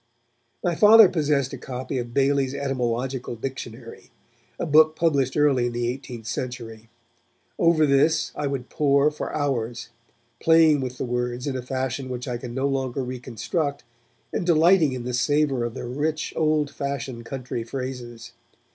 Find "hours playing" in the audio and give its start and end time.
9.31-10.81